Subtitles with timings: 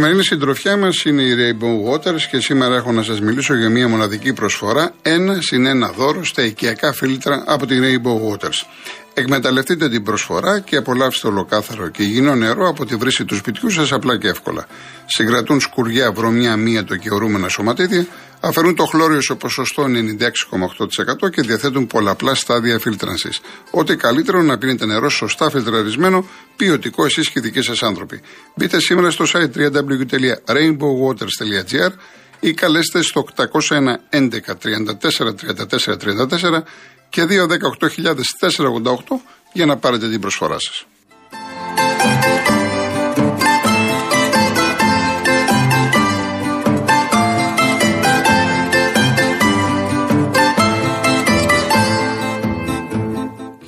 [0.00, 3.88] σημερινή συντροφιά μας είναι η Rainbow Waters και σήμερα έχω να σας μιλήσω για μια
[3.88, 4.92] μοναδική προσφορά.
[5.02, 8.66] Ένα συν ένα δώρο στα οικιακά φίλτρα από τη Rainbow Waters.
[9.14, 13.92] Εκμεταλλευτείτε την προσφορά και απολαύστε ολοκάθαρο και υγιεινό νερό από τη βρύση του σπιτιού σας
[13.92, 14.66] απλά και εύκολα.
[15.06, 18.06] Συγκρατούν σκουριά, βρωμιά, μύατο και ορούμενα σωματίδια,
[18.40, 23.40] αφαιρούν το χλώριο σε ποσοστό 96,8% και διαθέτουν πολλαπλά στάδια φίλτρανσης.
[23.70, 28.20] Ό,τι καλύτερο να πίνετε νερό σωστά φιλτραρισμένο, ποιοτικό εσείς και οι δικοί σας άνθρωποι.
[28.54, 31.90] Μπείτε σήμερα στο site www.rainbowwaters.gr
[32.40, 33.44] ή καλέστε στο 801
[34.10, 34.32] 11 34
[35.56, 36.62] 34 34
[37.10, 39.20] και 218.488
[39.52, 40.84] για να πάρετε την προσφορά σας.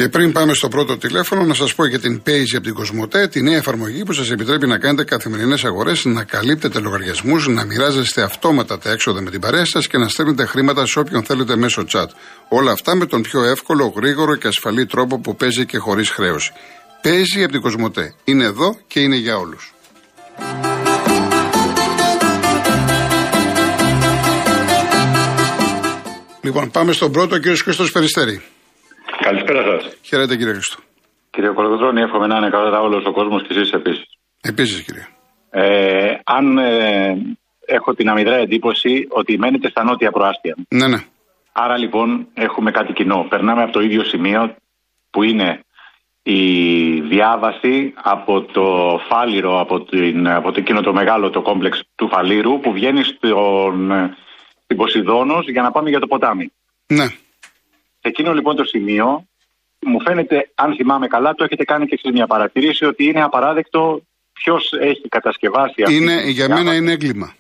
[0.03, 3.29] Και πριν πάμε στο πρώτο τηλέφωνο, να σας πω για την Paisy από την Κοσμοτέ,
[3.29, 8.23] τη νέα εφαρμογή που σας επιτρέπει να κάνετε καθημερινές αγορές, να καλύπτετε λογαριασμούς, να μοιράζεστε
[8.23, 11.85] αυτόματα τα έξοδα με την παρέα σας και να στέλνετε χρήματα σε όποιον θέλετε μέσω
[11.93, 12.07] chat.
[12.49, 16.53] Όλα αυτά με τον πιο εύκολο, γρήγορο και ασφαλή τρόπο που παίζει και χωρίς χρέωση.
[17.05, 18.15] Paisy από την Κοσμοτέ.
[18.25, 19.75] Είναι εδώ και είναι για όλους.
[26.41, 28.43] Λοιπόν, πάμε στον πρώτο, κύριος Χρήστος Περιστέρη.
[29.23, 29.97] Καλησπέρα σας.
[30.03, 30.79] Χαίρετε κύριε Χρήστο.
[31.31, 34.05] Κύριε Κολοκοτρόνη, εύχομαι να είναι καλά όλος ο κόσμος και εσείς επίσης.
[34.41, 35.07] Επίσης κύριε.
[35.51, 40.55] Ε, αν ε, έχω την αμυδρά εντύπωση ότι μένετε στα νότια προάστια.
[40.69, 41.01] Ναι, ναι.
[41.53, 43.27] Άρα λοιπόν έχουμε κάτι κοινό.
[43.29, 44.55] Περνάμε από το ίδιο σημείο
[45.11, 45.61] που είναι
[46.23, 46.41] η
[47.01, 52.61] διάβαση από το Φάληρο, από, την, από το, εκείνο το μεγάλο το κόμπλεξ του Φαλήρου
[52.61, 53.93] που βγαίνει στον,
[54.65, 56.53] στην Ποσειδόνος για να πάμε για το ποτάμι.
[56.87, 57.07] Ναι.
[58.03, 59.27] Σε εκείνο λοιπόν το σημείο,
[59.81, 64.03] μου φαίνεται, αν θυμάμαι καλά, το έχετε κάνει και εσείς μια παρατηρήση ότι είναι απαράδεκτο
[64.33, 67.35] ποιος έχει κατασκευάσει αυτή Είναι, για μένα είναι έγκλημα.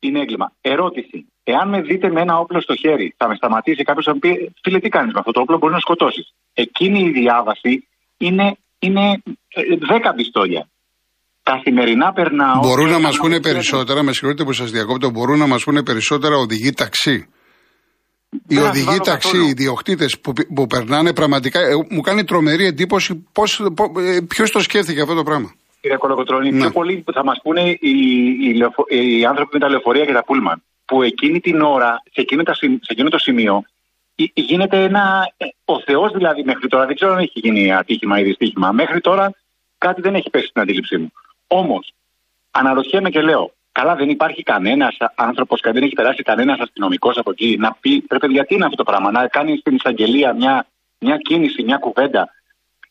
[0.00, 0.52] Είναι έγκλημα.
[0.60, 1.26] Ερώτηση.
[1.44, 4.52] Εάν με δείτε με ένα όπλο στο χέρι, θα με σταματήσει κάποιος να μου πει:
[4.62, 6.34] Φίλε, τι κάνεις με αυτό το όπλο, μπορείς να σκοτώσεις.
[6.54, 10.68] Εκείνη η διάβαση είναι, είναι ε, δέκα πιστόλια.
[11.42, 12.60] Καθημερινά περνάω.
[12.60, 15.46] Μπορούν και να μας έκανα πούνε ό,τι περισσότερα, με συγχωρείτε που σας διακόπτω, μπορούν να
[15.46, 17.28] μας πούνε περισσότερα οδηγοί ταξί.
[18.32, 19.48] Οι Δεν οδηγοί αμφιβάλλω ταξί, καθόλου.
[19.48, 21.60] οι διοκτήτε που, πη- που περνάνε πραγματικά.
[21.60, 23.26] ε, μου κάνει τρομερή εντύπωση
[24.28, 25.54] ποιος το σκέφτηκε αυτό το πράγμα.
[25.80, 26.58] Κύριε Κολοκοτρώνη, Ναι.
[26.58, 27.90] πιο πολύ θα μας πούνε οι,
[28.40, 30.62] οι, λεωφο- οι άνθρωποι με τα λεωφορεία και τα πούλμαν.
[30.84, 33.62] Που εκείνη την ώρα, σε εκείνο, τα, σημ- σε εκείνο το σημείο,
[34.14, 35.32] γι- γίνεται ένα.
[35.36, 38.72] ε, Ο Θεός δηλαδή μέχρι τώρα, δεν ξέρω αν έχει γίνει ατύχημα ή δυστύχημα.
[38.72, 39.32] Μέχρι τώρα
[39.78, 41.12] κάτι δεν έχει πέσει στην αντίληψή μου.
[41.46, 41.92] Όμως,
[42.50, 47.56] αναρωτιέμαι και λέω, καλά δεν υπάρχει κανένας άνθρωπος, δεν έχει περάσει κανένας αστυνομικός από εκεί
[47.58, 50.66] να πει, πρέπει γιατί είναι αυτό το πράγμα, να κάνει στην εισαγγελία μια,
[50.98, 52.28] μια κίνηση, μια κουβέντα.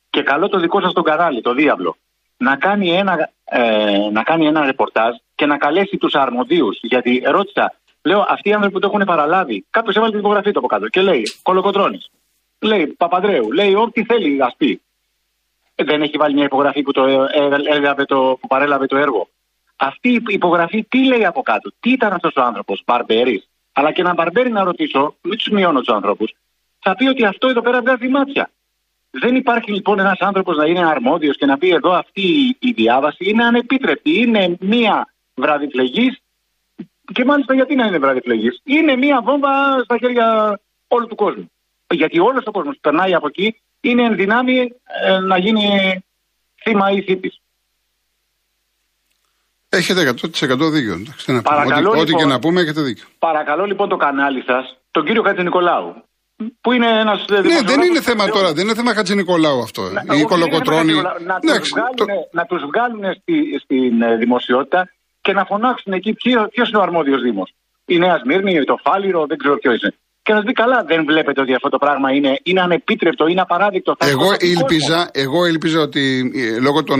[0.09, 1.97] Και καλό το δικό σας τον κανάλι, το Διάβλο,
[2.37, 6.79] να κάνει ένα, ε, να κάνει ένα ρεπορτάζ και να καλέσει τους αρμοδίους.
[6.81, 10.59] Γιατί ρώτησα, λέω, αυτοί οι άνθρωποι που το έχουν παραλάβει, κάποιος έβαλε την υπογραφή του
[10.59, 11.99] από κάτω και λέει, Κολοκοτρόνη.
[12.59, 14.81] Λέει Παπαντρέου, λέει ό,τι θέλει ας πει.
[15.75, 18.97] Ε, Δεν έχει βάλει μια υπογραφή που, το, ε, ε, έλαβε το, που παρέλαβε το
[18.97, 19.29] έργο.
[19.81, 23.43] Αυτή η υπογραφή τι λέει από κάτω, τι ήταν αυτός ο άνθρωπος, μπαρμπέρι.
[23.73, 26.25] Αλλά και ένα μπαρμπέρι να ρωτήσω, μην τους μειώνω τους ανθρώπου,
[26.79, 28.51] θα πει ότι αυτό εδώ πέρα βγάζει μάτια.
[29.11, 32.71] Δεν υπάρχει λοιπόν ένας άνθρωπος να είναι αρμόδιος και να πει εδώ αυτή η- η
[32.71, 34.19] διάβαση είναι ανεπίτρεπτη.
[34.19, 36.17] Είναι μία βραδιφλεγής.
[37.13, 41.51] Και μάλιστα γιατί να είναι βραδιφλεγής; Είναι μία βόμβα στα χέρια όλου του κόσμου.
[41.93, 44.73] Γιατί όλος ο κόσμος που περνάει από εκεί είναι εν δυνάμει
[45.03, 45.99] ε, να γίνει
[46.63, 47.41] θύμα ή θήτης.
[49.69, 50.93] Έχετε 100% δίκιο.
[50.93, 51.55] εντάξει, τι να πούμε.
[51.55, 52.23] Παρακαλώ, Ό,τι, ό,τι λοιπόν.
[52.25, 53.05] και να πούμε, έχετε δίκιο.
[53.19, 56.03] Παρακαλώ λοιπόν το κανάλι σας, τον κύριο Χατζη Νικολάου,
[56.61, 57.25] που είναι ένας.
[57.29, 59.81] Ναι, δεν είναι θέμα τώρα, δεν είναι θέμα Χατζη Νικολάου αυτό.
[59.81, 60.93] Να- Ή όχι, Κολοκοτρώνη.
[60.93, 64.89] δεν είναι θέμα Να, τους Εντάξει, βγάλουν, το- να τους βγάλουν στη, στην ε, δημοσιότητα
[65.21, 67.53] και να φωνάξουν εκεί ποιο είναι ο αρμόδιος Δήμος.
[67.85, 69.93] Η Νέα Σμύρνη, το Φάληρο, δεν ξέρω ποιο είναι.
[70.29, 73.41] Και να σου πει καλά, δεν βλέπετε ότι αυτό το πράγμα είναι, είναι ανεπίτρεπτο, είναι
[73.41, 73.95] απαράδεικτο.
[73.99, 74.51] Θα Εγώ σκοτώσει κόσμο.
[74.59, 76.99] ήλπιζα, εγώ ήλπιζα ότι ε, λόγω των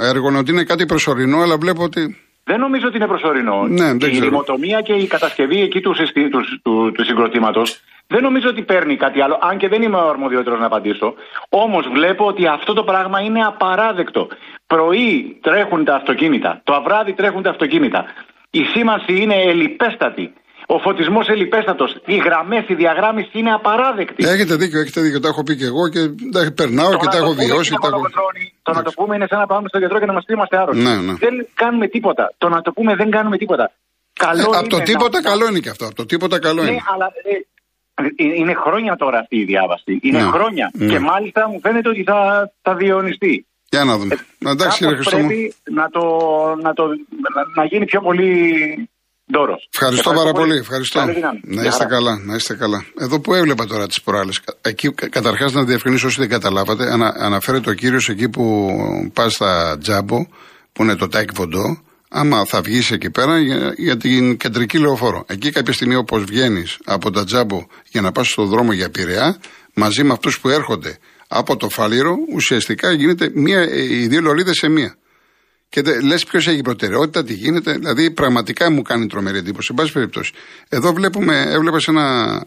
[0.00, 2.02] ε, έργων ότι είναι κάτι προσωρινό, αλλά βλέπω ότι.
[2.44, 3.66] Δεν νομίζω ότι είναι προσωρινό.
[3.66, 4.24] Ναι, δεν η ξέρω.
[4.28, 8.96] ρημοτομία και η κατασκευή εκεί του, συστη- του, του, του συγκροτήματος δεν νομίζω ότι παίρνει
[8.96, 9.38] κάτι άλλο.
[9.42, 11.14] Αν και δεν είμαι ο αρμοδιότερος να απαντήσω.
[11.48, 14.28] Όμως βλέπω ότι αυτό το πράγμα είναι απαράδεκτο.
[14.66, 16.60] Πρωί τρέχουν τα αυτοκίνητα.
[16.64, 18.04] Το βράδυ τρέχουν τα αυτοκίνητα.
[18.50, 20.32] Η σήμανση είναι ελιπέστατη.
[20.74, 21.90] Ο φωτισμός ελιπέστατος.
[22.06, 24.24] Οι γραμμές, η διαγράμμιση είναι απαράδεκτη.
[24.26, 25.20] Έχετε δίκιο, έχετε δίκιο.
[25.20, 25.98] Τα έχω πει και εγώ και
[26.28, 27.62] εντάξει, περνάω Το και να τα το έχω πούμε, βιώσει.
[27.70, 27.96] κύριε Τα έχω...
[27.96, 30.32] Κολοκοτρώνη, Το να το πούμε είναι σαν να πάμε στον γιατρό και να μας πει
[30.32, 30.82] είμαστε άρρωστοι.
[30.82, 31.12] Ναι, ναι.
[31.24, 32.24] Δεν κάνουμε τίποτα.
[32.38, 33.70] Το να το πούμε δεν κάνουμε τίποτα.
[34.12, 35.84] Καλό Ε, είναι από το να- τίποτα καλό είναι και αυτό.
[35.86, 36.80] Από το τίποτα καλό Ναι, είναι.
[36.94, 39.98] αλλά ε, ε, είναι χρόνια τώρα αυτή η διάβαση.
[40.02, 40.70] Είναι Ναι, χρόνια.
[40.74, 40.86] ναι.
[40.92, 43.46] Και μάλιστα μου φαίνεται ότι θα, θα διαιωνιστεί.
[43.70, 44.14] Για να δούμε.
[44.14, 46.02] Ε, Εντάξει, κύριε Πρέπει να, το,
[46.62, 46.84] να, το,
[47.54, 48.32] να, γίνει πιο πολύ
[49.26, 49.56] δώρο.
[49.72, 50.56] Ευχαριστώ, πάρα πολύ.
[50.56, 51.04] Ευχαριστώ.
[51.42, 52.84] Να είστε καλά, να είστε καλά.
[52.98, 54.40] Εδώ που έβλεπα τώρα τις προάλλες.
[54.60, 58.68] Εκεί, καταρχάς, να διευκρινίσω όσοι δεν καταλάβατε, ανα, αναφέρεται ο κύριος εκεί που
[59.12, 60.26] πας στα τζάμπο,
[60.72, 65.24] που είναι το τάκι βοντό, άμα θα βγεις εκεί πέρα για, για, την κεντρική λεωφόρο.
[65.28, 69.36] Εκεί κάποια στιγμή όπως βγαίνεις από τα τζάμπο για να πας στον δρόμο για Πειραιά,
[69.74, 70.98] μαζί με αυτούς που έρχονται
[71.28, 74.96] από το φάληρο, ουσιαστικά γίνεται μία, οι δύο λωρίδες σε μία.
[75.74, 77.72] Και λες ποιος έχει προτεραιότητα, τι γίνεται.
[77.72, 79.68] Δηλαδή, πραγματικά μου κάνει τρομερή εντύπωση.
[79.70, 80.32] Εν πάση περιπτώσει.
[80.68, 82.46] Εδώ βλέπουμε, έβλεπα σε ένα.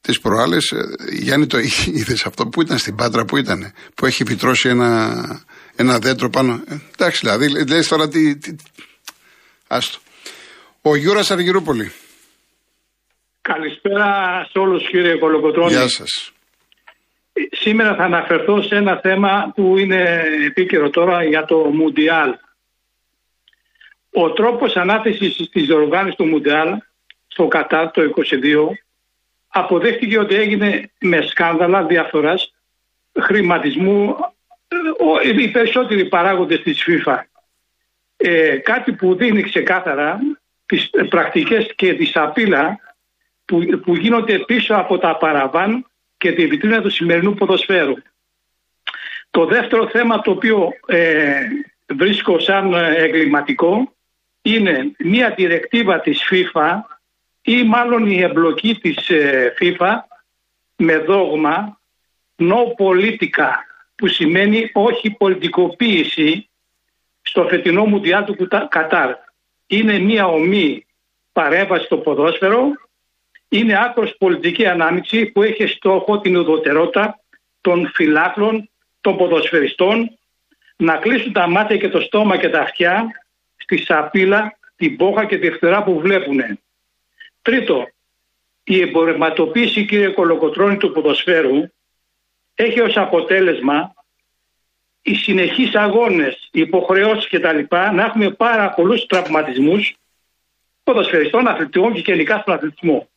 [0.00, 0.74] Τις προάλλες,
[1.12, 1.58] Γιάννη, το
[1.94, 5.14] είδες αυτό που ήταν στην Πάτρα, που ήταν, που έχει επιτρώσει ένα,
[5.76, 6.62] ένα δέντρο πάνω.
[6.68, 8.36] Ε, εντάξει, δηλαδή, λε τώρα τι.
[8.36, 8.56] τι
[9.68, 9.98] άστο.
[10.82, 11.92] Ο Γιούρας Αργυρούπολη.
[13.40, 15.72] Καλησπέρα σε όλους, κύριε Κολοκοτρόνη.
[15.72, 16.32] Γεια σας.
[17.50, 22.34] Σήμερα θα αναφερθώ σε ένα θέμα που είναι επίκαιρο τώρα για το Μουντιάλ.
[24.12, 26.78] Ο τρόπος ανάθεσης της οργάνωσης του Μουντιάλ
[27.26, 28.68] στο Κατάρ το 2022
[29.48, 32.54] αποδέχτηκε ότι έγινε με σκάνδαλα διαφοράς
[33.20, 34.16] χρηματισμού
[35.36, 37.18] οι περισσότεροι παράγοντες της FIFA.
[38.16, 40.18] Ε, κάτι που δίνει ξεκάθαρα
[40.66, 42.78] τις πρακτικές και τη σαπίλα
[43.44, 47.94] που, που γίνονται πίσω από τα παραβάν και τη βιτρίνα του σημερινού ποδοσφαίρου.
[49.30, 51.40] Το δεύτερο θέμα το οποίο ε,
[51.86, 53.92] βρίσκω σαν εγκληματικό
[54.42, 56.78] είναι μια διρεκτίβα της FIFA
[57.42, 59.94] ή μάλλον η εμπλοκή της ε, FIFA
[60.76, 61.80] με δόγμα
[62.38, 63.50] no politica
[63.94, 66.48] που σημαίνει όχι πολιτικοποίηση
[67.22, 69.14] στο φετινό Μουντιάλ του Κατάρ.
[69.66, 70.86] Είναι μια ομή
[71.32, 72.72] παρέμβαση στο ποδόσφαιρο
[73.48, 77.20] είναι άκρος πολιτική ανάμειξη που έχει στόχο την ουδοτερότητα
[77.60, 78.70] των φιλάθλων,
[79.00, 80.18] των ποδοσφαιριστών
[80.76, 83.06] να κλείσουν τα μάτια και το στόμα και τα αυτιά
[83.68, 86.40] στη σαπίλα, την πόχα και τη φτερά που βλέπουν.
[87.42, 87.88] Τρίτο,
[88.64, 91.62] η εμπορευματοποίηση κύριε Κολοκοτρώνη του ποδοσφαίρου
[92.54, 93.94] έχει ως αποτέλεσμα
[95.02, 97.58] οι συνεχείς αγώνες, οι υποχρεώσεις κτλ.
[97.70, 99.96] να έχουμε πάρα πολλούς τραυματισμούς
[100.84, 103.08] ποδοσφαιριστών, αθλητικών και γενικά στον αθλητισμό.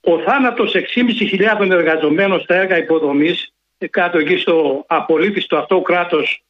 [0.00, 3.52] Ο θάνατος 6.500 εργαζομένων στα έργα υποδομής,
[3.90, 6.42] κάτω εκεί στο απολύτιστο αυτό κράτος,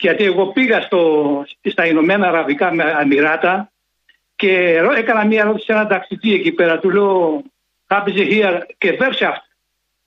[0.00, 3.72] γιατί εγώ πήγα στο, στα Ηνωμένα Αραβικά Αμυράτα
[4.36, 6.78] και έκανα μια ερώτηση σε έναν ταξιτή εκεί πέρα.
[6.78, 7.42] Του λέω,
[7.88, 9.42] Happy here και Βέρσαφτ.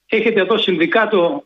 [0.07, 1.45] Έχετε εδώ συνδικάτο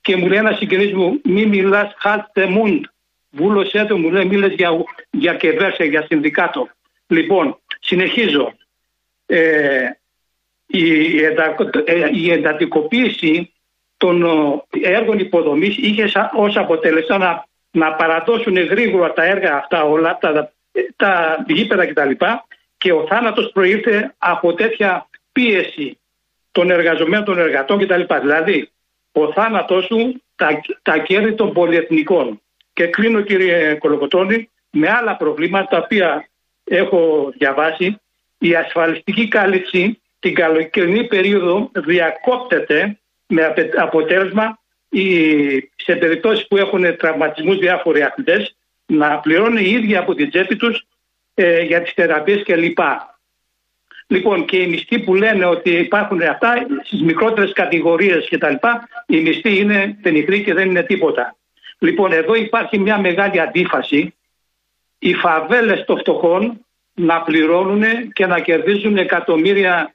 [0.00, 2.84] και μου λέει ένας συγγενής μου, μη μιλάς, χάστε μουντ.
[3.30, 4.70] Βούλωσέ το, μου λέει, μίλε για,
[5.10, 6.68] για και για συνδικάτο.
[7.06, 8.54] Λοιπόν, συνεχίζω.
[9.26, 9.90] Ε,
[10.66, 13.52] η, ε, η εντατικοποίηση
[13.96, 14.24] των
[14.82, 20.52] έργων υποδομής είχε ως αποτέλεσμα να, να παραδώσουν γρήγορα τα έργα αυτά όλα, τα,
[20.96, 22.10] τα γήπεδα κτλ.
[22.78, 25.98] Και ο θάνατος προήλθε από τέτοια πίεση
[26.52, 28.02] των εργαζομένων των εργατών κτλ.
[28.20, 28.70] Δηλαδή,
[29.12, 32.40] ο θάνατος του, τα, τα κέρδη των πολυεθνικών.
[32.72, 36.28] Και κλείνω κύριε Κολοκοτώνη με άλλα προβλήματα τα οποία
[36.64, 38.00] έχω διαβάσει.
[38.38, 44.59] Η ασφαλιστική κάλυψη την καλοκαιρινή περίοδο διακόπτεται με αποτέλεσμα οι,
[45.76, 48.56] σε περιπτώσεις που έχουν τραυματισμούς διάφοροι αθλητές
[48.86, 50.86] να πληρώνουν οι ίδιοι από την τσέπη τους
[51.34, 52.78] ε, για τις θεραπείες κλπ.
[54.06, 58.54] Λοιπόν και οι μισθοί που λένε ότι υπάρχουν αυτά στις μικρότερες κατηγορίες κτλ.
[59.06, 61.36] Οι μισθοί είναι πενιχροί και δεν είναι τίποτα.
[61.78, 64.14] Λοιπόν εδώ υπάρχει μια μεγάλη αντίφαση.
[64.98, 69.94] Οι φαβέλες των φτωχών να πληρώνουν και να κερδίζουν εκατομμύρια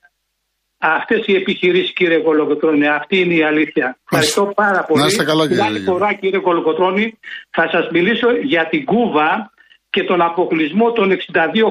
[0.94, 3.98] Αυτές οι επιχειρήσεις, κύριε Κολοκοτρόνη, αυτή είναι η αλήθεια.
[4.04, 5.02] Ευχαριστώ πάρα πολύ.
[5.02, 9.52] Να είστε καλά, κύριε Άλλη φορά, κύριε Κολοκοτρόνη, θα σας μιλήσω για την Κούβα
[9.90, 11.16] και τον αποκλεισμό των 62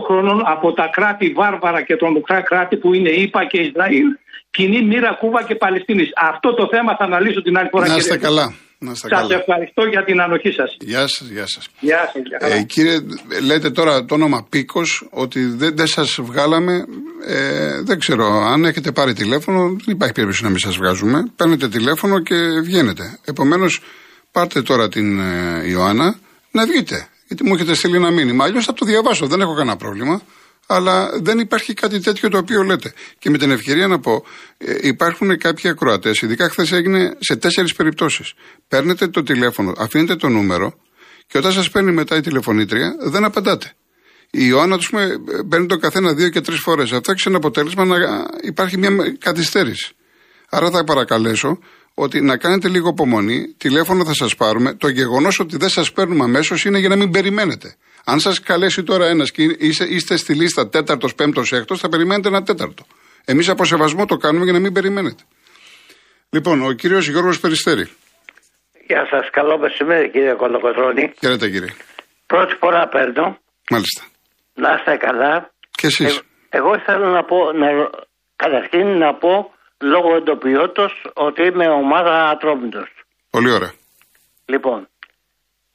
[0.06, 4.06] χρόνων από τα κράτη βάρβαρα και μικρά κράτη που είναι ΙΠΑ και Ισραήλ.
[4.50, 6.10] Κοινή μοίρα Κούβα και Παλαιστίνης.
[6.30, 7.86] Αυτό το θέμα θα αναλύσω την άλλη φορά.
[7.86, 8.54] Να είστε καλά.
[8.92, 10.76] Σας ευχαριστώ για την ανοχή σας.
[10.80, 11.68] Γεια σας, γεια σας.
[11.80, 12.98] Γεια σας, ε, κύριε,
[13.42, 16.84] λέτε τώρα το όνομα Πίκος ότι δεν, δεν σας βγάλαμε.
[17.26, 21.32] Ε, δεν ξέρω, αν έχετε πάρει τηλέφωνο, δεν υπάρχει περίπτωση να μην σας βγάζουμε.
[21.36, 23.18] Παίρνετε τηλέφωνο και βγαίνετε.
[23.24, 23.80] Επομένως,
[24.32, 26.18] πάρτε τώρα την ε, Ιωάννα
[26.50, 27.08] να βγείτε.
[27.26, 28.44] Γιατί μου έχετε στείλει ένα μήνυμα.
[28.44, 30.22] Αλλιώς θα το διαβάσω, δεν έχω κανένα πρόβλημα
[30.66, 32.92] αλλά δεν υπάρχει κάτι τέτοιο το οποίο λέτε.
[33.18, 34.24] Και με την ευκαιρία να πω,
[34.58, 38.32] ε, υπάρχουν κάποιοι ακροατές, ειδικά χθες έγινε σε τέσσερις περιπτώσεις.
[38.68, 40.74] Παίρνετε το τηλέφωνο, αφήνετε το νούμερο
[41.26, 43.72] και όταν σας παίρνει μετά η τηλεφωνήτρια, δεν απαντάτε.
[44.30, 45.08] Η Ιωάννα, του πούμε,
[45.48, 46.92] παίρνει το καθένα δύο και τρεις φορές.
[46.92, 47.96] Αυτό έχει ένα αποτέλεσμα να
[48.42, 49.92] υπάρχει μια καθυστέρηση.
[50.50, 51.58] Άρα θα παρακαλέσω
[51.94, 54.74] ότι να κάνετε λίγο υπομονή, τηλέφωνο θα σας πάρουμε.
[54.74, 57.76] Το γεγονός ότι δεν σας παίρνουμε αμέσως είναι για να μην περιμένετε.
[58.04, 62.28] Αν σας καλέσει τώρα ένας και είστε, είστε στη λίστα τέταρτος, πέμπτος, έκτος, θα περιμένετε
[62.28, 62.86] ένα τέταρτο.
[63.24, 65.22] Εμείς από σεβασμό το κάνουμε για να μην περιμένετε.
[66.30, 67.88] Λοιπόν, ο κύριος Γιώργος Περιστέρη.
[68.86, 71.12] Γεια σας, καλό μεσημέρι κύριε Κολοκοτρόνη.
[71.20, 71.72] Χαίρετε κύριε.
[72.26, 73.38] Πρώτη φορά παίρνω.
[73.70, 74.02] Μάλιστα.
[74.54, 75.50] Να είστε καλά.
[75.70, 76.20] Και εσείς; Ε,
[76.58, 77.68] εγώ ήθελα να πω, να,
[78.36, 82.88] καταρχήν να πω λόγω εντοπιότητος ότι είμαι ομάδα Ατρόμητος.
[83.30, 83.72] Πολύ ωραία.
[84.44, 84.88] Λοιπόν,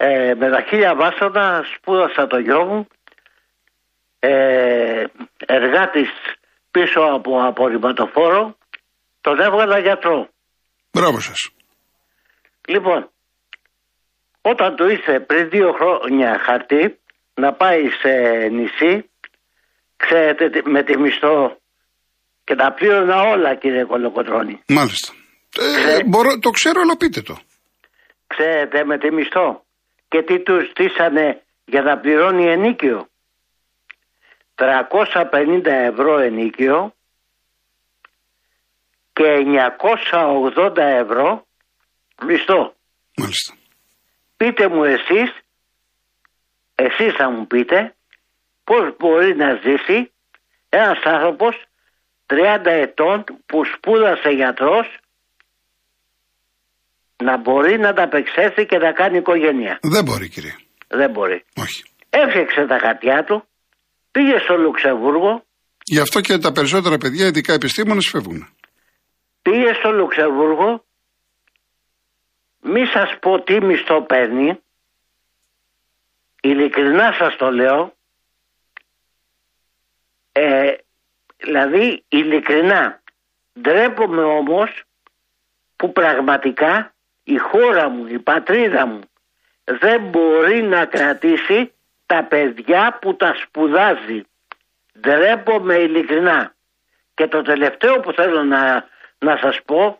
[0.01, 2.87] ε, με τα χίλια βάσανα σπούδασα το γιο μου,
[4.19, 5.03] ε,
[5.45, 6.09] εργάτης
[6.71, 8.57] πίσω από απορριμματοφόρο,
[9.21, 10.29] τον έβγαλα γιατρό.
[10.91, 11.49] Μπράβο σας.
[12.67, 13.09] Λοιπόν,
[14.41, 16.99] όταν του ήρθε πριν δύο χρόνια χαρτί
[17.33, 18.11] να πάει σε
[18.51, 19.09] νησί,
[19.97, 21.57] ξέρετε με τη μισθό
[22.43, 24.63] και τα πλήρωνα όλα κύριε Κολοκοτρώνη.
[24.67, 25.13] Μάλιστα.
[25.59, 27.37] Ε, μπορώ, το ξέρω αλλά πείτε το.
[28.27, 29.67] Ξέρετε με τη μισθό
[30.09, 33.07] και τι τους στήσανε για να πληρώνει ενίκιο.
[34.55, 36.93] 350 ευρώ ενίκιο
[39.13, 39.43] και
[40.11, 41.45] 980 ευρώ
[42.25, 42.73] μισθό.
[43.17, 43.53] Μάλιστα.
[44.37, 45.29] Πείτε μου εσείς,
[46.75, 47.95] εσείς θα μου πείτε,
[48.63, 50.11] πώς μπορεί να ζήσει
[50.69, 51.63] ένας άνθρωπος
[52.25, 54.97] 30 ετών που σπούδασε γιατρός
[57.23, 59.79] να μπορεί να τα απεξέλθει και να κάνει οικογένεια.
[59.81, 60.55] Δεν μπορεί κύριε.
[60.87, 61.45] Δεν μπορεί.
[61.55, 61.83] Όχι.
[62.09, 63.43] Έφτιαξε τα χαρτιά του,
[64.11, 65.43] πήγε στο Λουξεμβούργο.
[65.83, 68.53] Γι' αυτό και τα περισσότερα παιδιά, ειδικά επιστήμονες, φεύγουν.
[69.41, 70.85] Πήγε στο Λουξεμβούργο,
[72.61, 74.59] μη σας πω τι μισθό παίρνει,
[76.41, 77.93] ειλικρινά σας το λέω,
[80.31, 80.73] ε,
[81.37, 83.01] δηλαδή ειλικρινά,
[83.61, 84.83] ντρέπομαι όμως
[85.75, 86.93] που πραγματικά
[87.35, 89.01] η χώρα μου, η πατρίδα μου
[89.63, 91.71] δεν μπορεί να κρατήσει
[92.05, 94.19] τα παιδιά που τα σπουδάζει.
[94.99, 96.53] Ντρέπομαι ειλικρινά.
[97.13, 98.61] Και το τελευταίο που θέλω να,
[99.19, 99.99] να σας πω,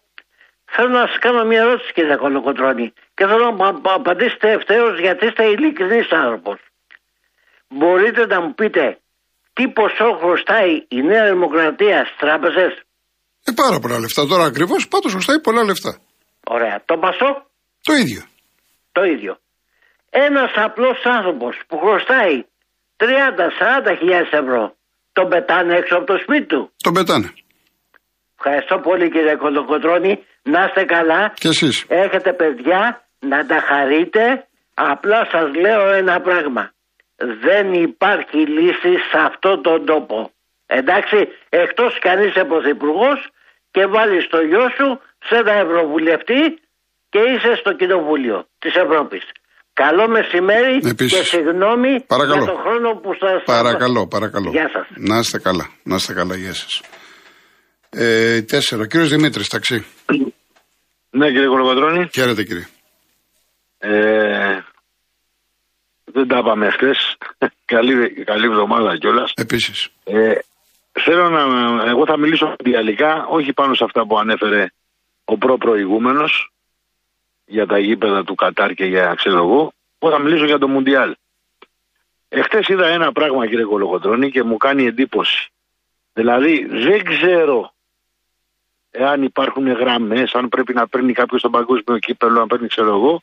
[0.74, 5.43] θέλω να σας κάνω μια ερώτηση κύριε Κολοκοτρώνη και θέλω να απαντήσετε ευθέως γιατί είστε
[5.45, 6.59] ειλικρινής άνθρωπος.
[7.67, 9.00] Μπορείτε να μου πείτε
[9.53, 12.71] τι ποσό χρωστάει η Νέα Δημοκρατία στις τράπεζες;
[13.43, 14.25] Ε, πάρα πολλά λεφτά.
[14.25, 15.91] Τώρα ακριβώς πάντως χρωστάει πολλά λεφτά.
[16.43, 16.81] Ωραία.
[16.86, 17.46] Το Πασό.
[17.84, 18.22] Το ίδιο.
[18.91, 19.38] Το ίδιο.
[20.10, 22.43] Ένας απλός άνθρωπος που χρωστάει
[22.98, 24.75] 30-40 χιλιάδες ευρώ,
[25.13, 26.72] τον πετάνε έξω από το σπίτι του.
[26.84, 27.34] Τον πετάνε.
[28.38, 30.24] Ευχαριστώ πολύ κύριε Κολοκοτρώνη.
[30.43, 31.34] Να είστε καλά.
[31.34, 31.86] Και εσείς.
[31.88, 34.48] Έχετε παιδιά να τα χαρείτε.
[34.74, 36.72] Απλά σας λέω ένα πράγμα.
[37.15, 40.31] Δεν υπάρχει λύση σε αυτόν τον τόπο.
[40.65, 43.29] Εντάξει, εκτός κανείς είσαι πρωθυπουργός
[43.72, 46.41] και βάλεις το γιο σου σε ένα ευρωβουλευτή
[47.09, 49.23] και είσαι στο κοινοβούλιο της Ευρώπης.
[49.73, 51.17] Καλό μεσημέρι Επίσης.
[51.17, 52.43] και συγγνώμη Παρακαλώ.
[52.43, 53.43] για τον χρόνο που σας...
[53.45, 54.49] Παρακαλώ, παρακαλώ.
[54.51, 54.88] Γεια σας.
[54.95, 55.69] Να είστε καλά.
[55.83, 56.81] Να είστε καλά, γεια σας.
[57.89, 58.81] Ε, τέσσερα.
[58.81, 59.85] Ο κύριος Δημήτρης, ταξί.
[61.09, 62.09] Ναι, κύριε Κολοκοτρώνη.
[62.13, 62.67] Χαίρετε κύριε.
[63.77, 64.57] Ε,
[66.05, 67.17] δεν τα είπαμε χθες.
[67.73, 69.31] καλή, καλή εβδομάδα κιόλας.
[69.35, 69.88] Επίσης.
[70.03, 70.33] Ε,
[71.03, 71.41] θέλω να.
[71.89, 74.65] Εγώ θα μιλήσω διαλυκά, όχι πάνω σε αυτά που ανέφερε
[75.29, 76.51] ο προ-προηγούμενος
[77.45, 79.74] για τα γήπεδα του Κατάρ και για ξέρω εγώ.
[80.00, 81.15] Εγώ θα μιλήσω για το Μουντιάλ.
[82.29, 85.51] Εχθές είδα ένα πράγμα, κύριε Κολοκοτρώνη, και μου κάνει εντύπωση.
[86.13, 87.74] Δηλαδή, δεν ξέρω
[88.91, 93.21] εάν υπάρχουν γραμμές, αν πρέπει να παίρνει κάποιος τον παγκόσμιο κύπελο, αν παίρνει ξέρω εγώ.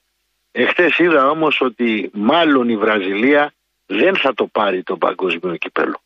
[0.53, 3.53] Εχθές είδα όμως ότι μάλλον η Βραζιλία
[3.87, 6.01] δεν θα το πάρει το παγκόσμιο κύπελο.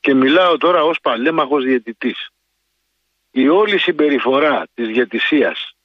[0.00, 2.30] Και μιλάω τώρα ως παλέμαχος διαιτητής.
[3.34, 5.76] Η όλη συμπεριφορά της διαιτησίας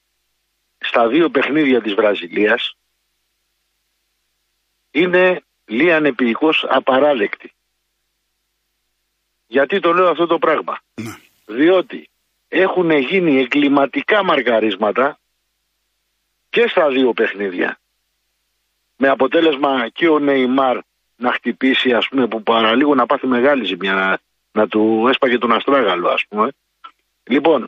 [0.78, 2.78] στα δύο παιχνίδια της Βραζιλίας
[4.92, 7.54] είναι λίαν επίοικος απαράδεκτη.
[9.48, 11.16] Γιατί το λέω αυτό το πράγμα; Ναι.
[11.46, 12.10] Διότι
[12.48, 15.20] έχουν γίνει εγκληματικά μαργαρίσματα
[16.50, 17.80] και στα δύο παιχνίδια.
[18.96, 20.80] Με αποτέλεσμα και ο Νεϊμάρ
[21.16, 24.20] να χτυπήσει ας πούμε που παραλίγο να πάθει μεγάλη ζημιά να,
[24.52, 26.52] να του έσπαγε τον αστράγαλο ας πούμε.
[27.28, 27.68] Λοιπόν,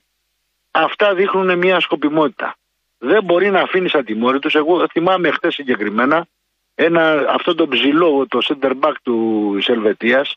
[0.72, 2.56] αυτά δείχνουν μια σκοπιμότητα.
[2.98, 4.56] Δεν μπορεί να αφήνεις ατιμόρυτους.
[4.56, 6.28] Εγώ θυμάμαι χθες συγκεκριμένα
[6.76, 10.36] ένα, αυτό το ψηλό, το center back του Ελβετίας,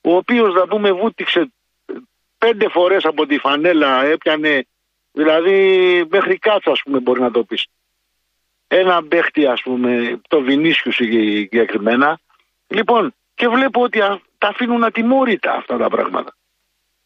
[0.00, 1.52] ο οποίος να πούμε βούτυξε
[2.38, 4.66] πέντε φορές από τη φανέλα, έπιανε,
[5.12, 7.66] δηλαδή μέχρι κάτσα ας πούμε μπορεί να το πεις.
[8.68, 12.18] Ένα παίχτη ας πούμε, το Βινίσιους συγκεκριμένα.
[12.68, 16.36] Λοιπόν, και βλέπω ότι α, τα αφήνουν ατιμόρυτα αυτά τα πράγματα.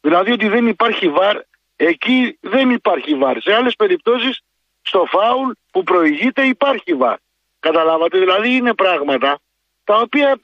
[0.01, 1.41] Δηλαδή ότι δεν υπάρχει βαρ,
[1.83, 3.41] Εκεί δεν υπάρχει βάρ.
[3.41, 4.41] Σε άλλες περιπτώσεις,
[4.81, 7.17] στο φάουλ που προηγείται υπάρχει βάρ.
[7.59, 9.39] Καταλάβατε, δηλαδή είναι πράγματα
[9.83, 10.39] τα οποία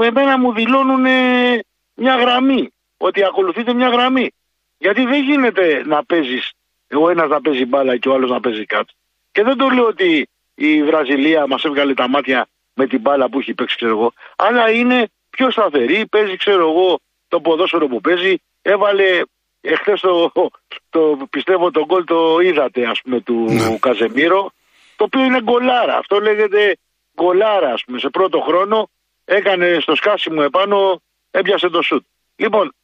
[0.00, 1.58] ε, εμένα μου δηλώνουν ε,
[1.94, 2.68] μια γραμμή.
[2.96, 4.30] Ότι ακολουθείτε μια γραμμή.
[4.78, 6.52] Γιατί δεν γίνεται να παίζεις,
[6.94, 8.92] ο ένας να παίζει μπάλα και ο άλλος να παίζει κάτι.
[9.32, 13.38] Και δεν το λέω ότι η Βραζιλία μας έβγαλε τα μάτια με την μπάλα που
[13.38, 14.12] έχει παίξει, ξέρω εγώ.
[14.36, 18.36] Αλλά είναι πιο σταθερή, παίζει, ξέρω εγώ, το ποδόσφαιρο που παίζει.
[18.74, 19.08] Έβαλε
[19.60, 20.32] εχθές το,
[20.90, 23.78] το, πιστεύω το γκολ το είδατε, ας πούμε, του ναι.
[23.80, 24.52] Καζεμίρο.
[24.96, 25.96] Το οποίο είναι γκολάρα.
[25.96, 26.76] Αυτό λέγεται
[27.16, 27.98] γκολάρα, ας πούμε.
[27.98, 28.90] Σε πρώτο χρόνο
[29.24, 32.04] έκανε στο σκάσιμο επάνω, έπιασε το σουτ.
[32.36, 32.74] Λοιπόν,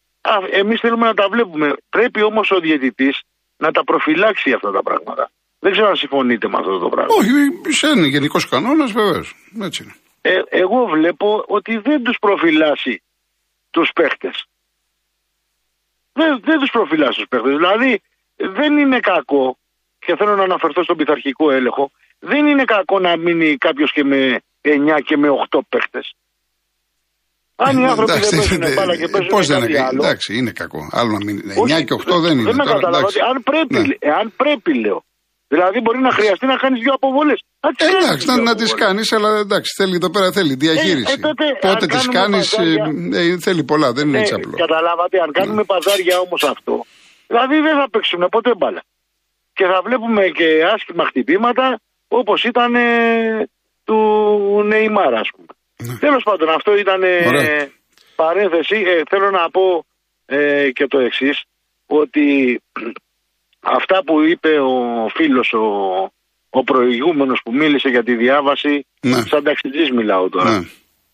[0.50, 1.68] εμείς θέλουμε να τα βλέπουμε.
[1.90, 3.20] Πρέπει όμως ο διαιτητής
[3.56, 5.30] να τα προφυλάξει αυτά τα πράγματα.
[5.58, 7.14] Δεν ξέρω αν συμφωνείτε με αυτό το πράγμα.
[7.18, 7.30] Όχι,
[7.96, 9.34] είναι γενικός κανόνας, βεβαίως.
[9.62, 9.94] Έτσι είναι.
[10.20, 13.02] Ε, εγώ βλέπω ότι δεν τους προφυλάσσει
[13.70, 14.46] τους παίχτες.
[16.18, 17.52] Δεν, δεν τους προφυλάσσει του παίχτες.
[17.56, 17.92] Δηλαδή,
[18.58, 19.46] δεν είναι κακό,
[20.04, 21.84] και θέλω να αναφερθώ στον πειθαρχικό έλεγχο,
[22.30, 24.20] δεν είναι κακό να μείνει κάποιος και με
[24.62, 26.06] 9 και με 8 παίχτες.
[27.56, 30.00] Αν οι ε, άνθρωποι δεν παίζουν μπάλα και παίζουν Πώς κάτι άλλο...
[30.02, 30.88] Εντάξει, είναι κακό.
[30.92, 31.36] Άλλο να μην...
[31.38, 32.42] 9 και 8 δεν είναι.
[32.50, 33.08] Δεν με καταλαβαίνω.
[33.30, 34.12] Αν πρέπει, ναι.
[34.20, 35.04] αν πρέπει, λέω,
[35.54, 37.40] Δηλαδή μπορεί να χρειαστεί να κάνεις δύο αποβολές.
[37.60, 37.68] Ε,
[37.98, 41.16] εντάξει, να, να τις κάνεις, αλλά εντάξει, θέλει εδώ πέρα θέλει διαχείριση.
[41.22, 44.56] Ε, ε, Πότε τις κάνεις, ε, θέλει πολλά, δεν είναι έτσι απλό.
[44.56, 45.64] Καταλάβατε, αν κάνουμε ναι.
[45.64, 46.84] παζάρια όμως αυτό,
[47.26, 48.82] δηλαδή δεν θα παίξουμε ποτέ μπάλα.
[49.56, 52.72] Και θα βλέπουμε και άσχημα χτυπήματα όπως ήταν
[53.84, 53.98] του
[54.70, 55.52] Νεϊμάρα, ας πούμε.
[55.84, 55.98] Ναι.
[55.98, 57.00] Τέλος πάντων, αυτό ήταν
[58.16, 58.76] παρένθεση.
[59.10, 59.84] θέλω να πω
[60.72, 61.36] και το εξής,
[61.86, 62.60] ότι
[63.64, 65.66] αυτά που είπε ο φίλος ο,
[66.50, 69.20] ο προηγούμενος που μίλησε για τη διάβαση, ναι.
[69.20, 70.50] σαν ταξιτζής μιλάω τώρα.
[70.50, 70.66] Ναι.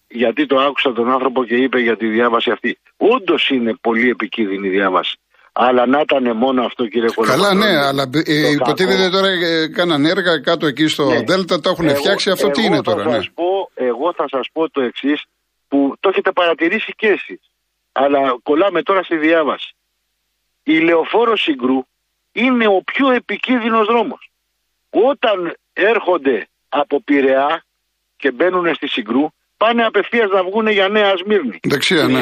[0.09, 2.79] Γιατί το άκουσα τον άνθρωπο και είπε για τη διάβαση αυτή.
[2.97, 5.17] Όντως είναι πολύ επικίνδυνη η διάβαση.
[5.53, 7.49] Αλλά να ήταν μόνο αυτό κύριε Κολοκοτρώνη.
[7.49, 11.23] Καλά ναι, αλλά ε, υποτίθεται τώρα ε, κάναν έργα κάτω εκεί στο ναι.
[11.23, 13.03] Δέλτα, το έχουν εγώ, φτιάξει, αυτό τι είναι τώρα.
[13.03, 13.25] Θα ναι.
[13.35, 15.25] πω, εγώ θα σας πω το εξής
[15.69, 17.41] που το έχετε παρατηρήσει και εσείς.
[17.93, 19.75] Αλλά κολλάμε τώρα στη διάβαση.
[20.63, 21.85] Η λεωφόρο Συγκρού
[22.33, 24.31] είναι ο πιο επικίνδυνος δρόμος.
[24.91, 27.65] Όταν έρχονται από Πειραιά
[28.17, 29.25] και μπαίνουν στη Συγκρού,
[29.57, 31.59] πάνε απευθείας να βγουν για Νέα Σμύρνη.
[31.63, 32.21] Δεξιά, ναι.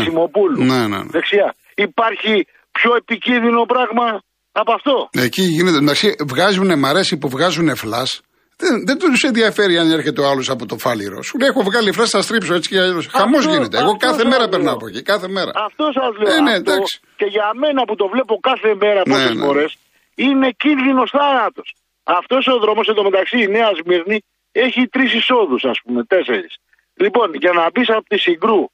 [0.56, 1.00] Ναι, ναι.
[1.16, 1.54] Δεξιά.
[1.74, 5.08] Υπάρχει πιο επικίνδυνο πράγμα από αυτό.
[5.12, 5.76] Εκεί γίνεται.
[5.76, 8.22] Εντάξει, βγάζουν, μ' αρέσει που βγάζουν φλάς.
[8.62, 11.22] Δεν, δεν τους ενδιαφέρει αν έρχεται ο άλλος από το φάληρο.
[11.22, 13.06] Σου λέει: Έχω βγάλει φλάς, θα στρίψω έτσι και αλλιώς.
[13.06, 13.78] Χαμός γίνεται.
[13.78, 15.02] Εγώ κάθε μέρα περνάω από εκεί.
[15.02, 15.50] Κάθε μέρα.
[15.54, 16.34] Αυτό σας λέω.
[16.34, 16.72] Ε, ναι, αυτό,
[17.16, 19.44] και για μένα που το βλέπω κάθε μέρα ναι, πόσες ναι.
[19.44, 19.76] φορές,
[20.18, 21.74] είναι κίνδυνος θάνατος.
[22.02, 26.58] Αυτός ο δρόμος εντωμεταξύ η Νέα Σμύρνη έχει τρεις εισόδους, ας πούμε, τέσσερις.
[26.94, 28.66] Λοιπόν, για να μπεις από τη Συγκρού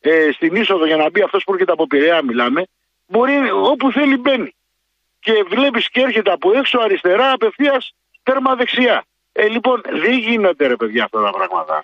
[0.00, 2.64] ε, στην είσοδο, για να μπει αυτός που έρχεται από Πειραιά, μιλάμε,
[3.06, 4.54] μπορεί όπου θέλει μπαίνει.
[5.20, 9.04] Και βλέπεις και έρχεται από έξω αριστερά, απευθείας τέρμα δεξιά.
[9.32, 11.80] Ε, λοιπόν, δεν γίνονται ρε παιδιά αυτά τα πράγματα.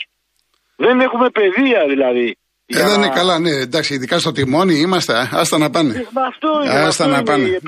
[0.77, 2.38] Δεν έχουμε παιδεία δηλαδή.
[2.71, 5.95] Ε, δεν είναι καλά, ναι, εντάξει, ειδικά στο τιμόνι είμαστε, άστα να πάνε.
[5.95, 7.61] Ε, αυτό είναι, άστα αυτό να πάνε.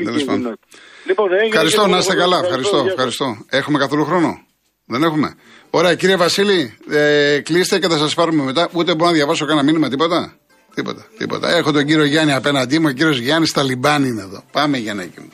[1.06, 2.38] Λοιπόν, ευχαριστώ, να είστε καλά.
[2.44, 3.36] Ευχαριστώ, ευχαριστώ.
[3.48, 4.40] Έχουμε καθόλου χρόνο;
[4.84, 5.34] Δεν έχουμε;
[5.70, 8.68] Ωραία, κύριε Βασίλη, ε, κλείστε και θα σας πάρουμε μετά.
[8.72, 10.40] Ούτε μπορώ να διαβάσω κανένα μήνυμα, τίποτα;
[10.74, 11.56] Τίποτα, τίποτα.
[11.56, 12.86] Έχω τον κύριο Γιάννη απέναντί μου.
[12.88, 14.42] Ο κύριος Γιάννης Ταλιμπάν είναι εδώ.
[14.52, 15.28] Πάμε για να εκεί.